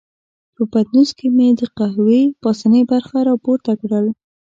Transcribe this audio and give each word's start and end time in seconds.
په 0.55 0.63
پتنوس 0.71 1.09
کې 1.17 1.27
مې 1.35 1.47
د 1.59 1.61
قهوې 1.77 2.21
پاسنۍ 2.43 2.81
برخه 2.91 3.19
را 3.27 3.35
پورته 3.43 3.71
کړل. 3.81 4.05